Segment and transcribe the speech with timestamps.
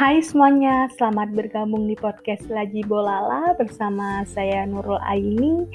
[0.00, 5.68] Hai semuanya, selamat bergabung di podcast Laji Bolala bersama saya Nurul Aini.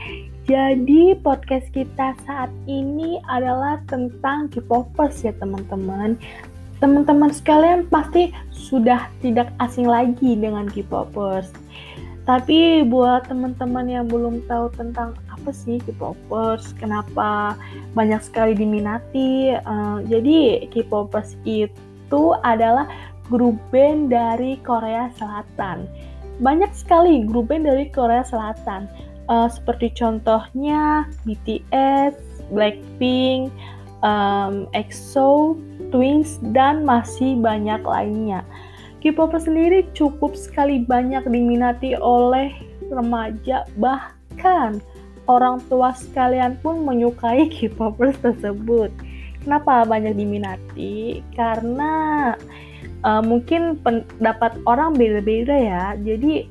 [0.49, 6.17] Jadi podcast kita saat ini adalah tentang K-popers ya teman-teman.
[6.81, 11.53] Teman-teman sekalian pasti sudah tidak asing lagi dengan K-popers.
[12.25, 17.53] Tapi buat teman-teman yang belum tahu tentang apa sih K-popers, kenapa
[17.93, 22.89] banyak sekali diminati, uh, jadi K-popers itu adalah
[23.29, 25.89] grup band dari Korea Selatan.
[26.43, 28.91] Banyak sekali grup band dari Korea Selatan,
[29.31, 32.15] uh, seperti contohnya BTS,
[32.51, 33.49] Blackpink,
[34.05, 35.57] um, EXO,
[35.89, 38.45] Twins, dan masih banyak lainnya.
[39.01, 42.49] K-pop sendiri cukup sekali banyak diminati oleh
[42.89, 44.81] remaja, bahkan
[45.29, 48.89] orang tua sekalian pun menyukai K-popers tersebut.
[49.45, 51.21] Kenapa banyak diminati?
[51.37, 52.33] Karena
[53.05, 55.85] uh, mungkin pendapat orang beda-beda ya.
[56.01, 56.49] Jadi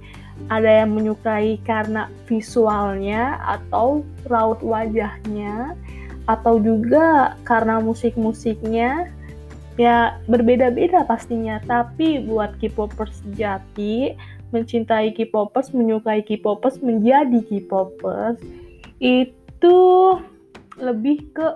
[0.51, 5.75] ada yang menyukai karena visualnya atau raut wajahnya
[6.25, 9.13] atau juga karena musik-musiknya
[9.75, 14.15] ya berbeda-beda pastinya tapi buat K-popers sejati
[14.55, 18.39] mencintai K-popers menyukai K-popers menjadi K-popers
[19.03, 19.79] itu
[20.79, 21.47] lebih ke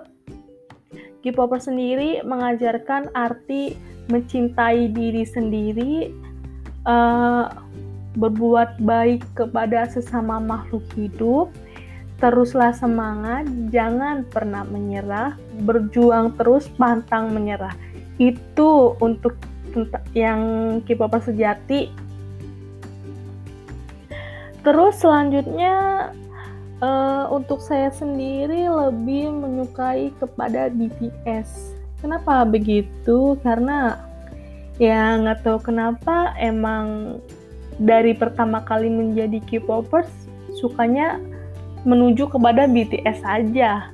[1.23, 3.75] K-popers sendiri mengajarkan arti
[4.09, 6.09] mencintai diri sendiri,
[6.89, 7.47] uh,
[8.17, 11.53] berbuat baik kepada sesama makhluk hidup,
[12.19, 17.73] teruslah semangat, jangan pernah menyerah, berjuang terus, pantang menyerah.
[18.19, 19.39] Itu untuk
[20.17, 20.41] yang
[20.83, 21.93] K-popers sejati.
[24.59, 26.09] Terus selanjutnya
[26.83, 33.35] uh, untuk saya sendiri lebih menyukai kepada BTS Kenapa begitu?
[33.43, 33.99] Karena
[34.79, 37.19] ya nggak tahu kenapa emang
[37.79, 40.07] dari pertama kali menjadi K-popers
[40.59, 41.19] sukanya
[41.87, 43.91] menuju kepada BTS aja.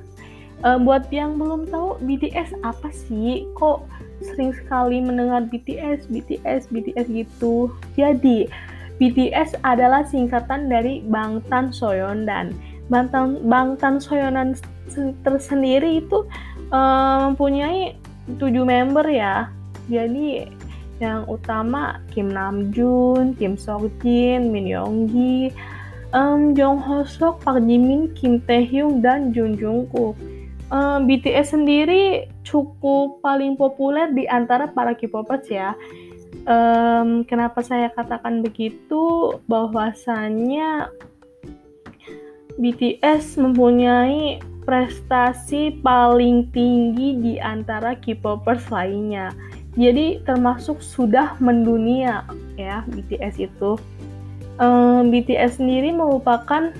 [0.62, 3.46] E, buat yang belum tahu BTS apa sih?
[3.54, 3.86] Kok
[4.22, 7.70] sering sekali mendengar BTS, BTS, BTS gitu.
[7.94, 8.50] Jadi
[8.96, 12.56] BTS adalah singkatan dari Bangtan Soyeondan.
[12.88, 14.56] Bangtan Bangtan Soyeondan
[15.26, 16.24] tersendiri itu
[16.70, 17.94] uh, mempunyai
[18.38, 19.50] tujuh member ya.
[19.86, 20.50] Jadi
[20.98, 25.52] yang utama Kim Namjoon, Kim Seokjin, Min Younggi,
[26.16, 30.16] um, Jong Hoseok, Park Jimin, Kim Taehyung dan Jun Jungkook.
[30.66, 35.78] Um, BTS sendiri cukup paling populer di antara para K-popers ya.
[36.46, 39.34] Um, kenapa saya katakan begitu?
[39.46, 40.90] Bahwasannya
[42.58, 49.30] BTS mempunyai prestasi paling tinggi di antara K-popers lainnya.
[49.78, 52.26] Jadi termasuk sudah mendunia
[52.58, 53.78] ya BTS itu.
[54.58, 56.74] Um, BTS sendiri merupakan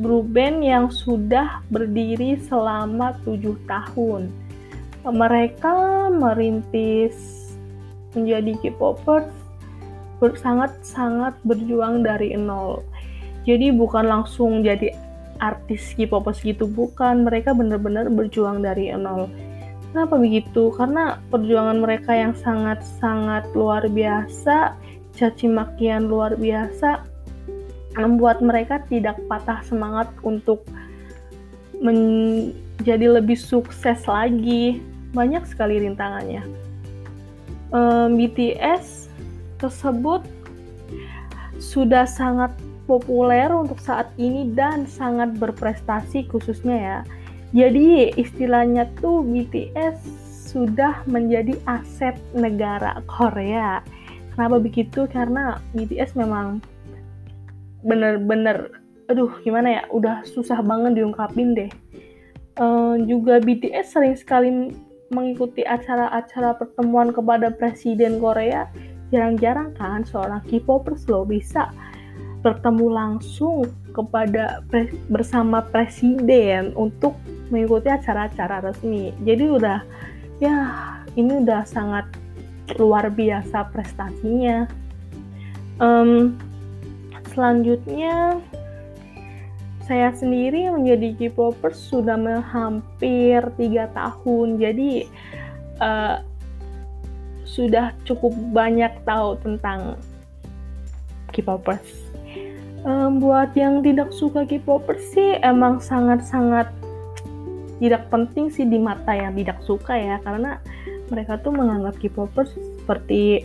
[0.00, 4.32] grup band yang sudah berdiri selama tujuh tahun.
[5.04, 7.14] Mereka merintis
[8.16, 9.28] menjadi K-popers
[10.24, 12.80] sangat-sangat berjuang dari nol.
[13.44, 14.88] Jadi bukan langsung jadi
[15.52, 17.28] artis K-popers gitu bukan.
[17.28, 19.28] Mereka benar-benar berjuang dari nol.
[19.92, 20.72] Kenapa begitu?
[20.74, 24.74] Karena perjuangan mereka yang sangat-sangat luar biasa
[25.14, 27.06] caci makian luar biasa
[27.94, 30.66] membuat mereka tidak patah semangat untuk
[31.78, 34.82] menjadi lebih sukses lagi.
[35.14, 36.42] Banyak sekali rintangannya.
[37.70, 39.06] Um, BTS
[39.62, 40.26] tersebut
[41.62, 42.50] sudah sangat
[42.84, 46.98] populer untuk saat ini dan sangat berprestasi khususnya ya.
[47.54, 49.96] Jadi istilahnya tuh BTS
[50.54, 53.82] sudah menjadi aset negara Korea.
[54.34, 55.06] Kenapa begitu?
[55.06, 56.58] Karena BTS memang
[57.86, 61.70] bener-bener, aduh gimana ya, udah susah banget diungkapin deh.
[62.58, 64.74] Uh, juga BTS sering sekali
[65.10, 68.66] mengikuti acara-acara pertemuan kepada Presiden Korea.
[69.14, 71.70] Jarang-jarang kan seorang K-popers loh bisa
[72.44, 73.64] bertemu langsung
[73.96, 77.16] kepada pre bersama presiden untuk
[77.48, 79.16] mengikuti acara-acara resmi.
[79.24, 79.80] Jadi udah
[80.44, 80.56] ya
[81.16, 82.04] ini udah sangat
[82.76, 84.68] luar biasa prestasinya.
[85.80, 86.36] Um,
[87.32, 88.38] selanjutnya
[89.84, 94.60] saya sendiri menjadi K-popers sudah hampir tiga tahun.
[94.60, 95.08] Jadi
[95.80, 96.20] uh,
[97.48, 99.96] sudah cukup banyak tahu tentang
[101.32, 102.04] K-popers
[102.84, 106.70] um, buat yang tidak suka K-popers sih emang sangat-sangat
[107.82, 110.16] tidak penting sih di mata yang tidak suka ya.
[110.22, 110.60] Karena
[111.10, 113.44] mereka tuh menganggap K-popers seperti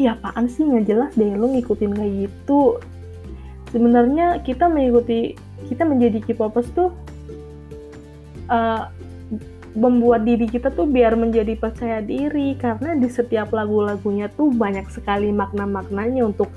[0.00, 0.64] ya apaan sih?
[0.64, 2.80] Nggak jelas deh lu ngikutin kayak gitu.
[3.70, 5.36] Sebenarnya kita mengikuti
[5.68, 6.90] kita menjadi K-popers tuh
[8.48, 8.88] uh,
[9.72, 12.56] membuat diri kita tuh biar menjadi percaya diri.
[12.56, 16.48] Karena di setiap lagu-lagunya tuh banyak sekali makna-maknanya untuk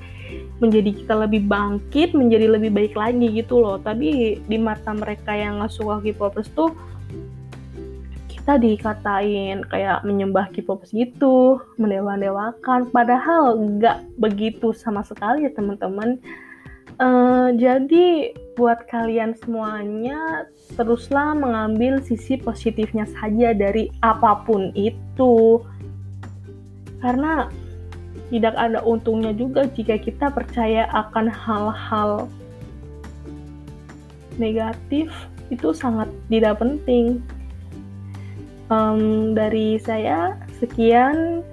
[0.64, 3.76] menjadi kita lebih bangkit, menjadi lebih baik lagi gitu loh.
[3.80, 6.72] Tapi di mata mereka yang nggak suka K-popers tuh
[8.46, 12.94] kita dikatain kayak menyembah K-popers gitu, mendewa-dewakan.
[12.94, 16.22] Padahal nggak begitu sama sekali ya teman-teman.
[16.96, 20.48] Uh, jadi buat kalian semuanya
[20.80, 25.60] teruslah mengambil sisi positifnya saja dari apa pun itu.
[27.04, 27.52] Karena
[28.34, 32.12] tidak ada untungnya juga jika kita percaya akan hal-hal
[34.42, 35.14] negatif
[35.54, 37.22] itu sangat tidak penting.
[38.66, 41.46] Um, dari saya sekian.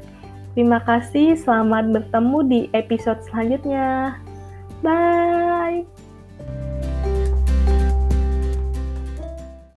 [0.56, 1.36] Terima kasih.
[1.36, 4.16] Selamat bertemu di episode selanjutnya.
[4.80, 5.91] Bye.